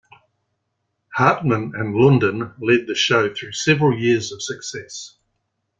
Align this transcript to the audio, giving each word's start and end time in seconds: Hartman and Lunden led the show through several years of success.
Hartman 1.15 1.73
and 1.75 1.93
Lunden 1.95 2.55
led 2.59 2.87
the 2.87 2.95
show 2.95 3.31
through 3.31 3.51
several 3.51 3.95
years 3.95 4.31
of 4.31 4.41
success. 4.41 5.15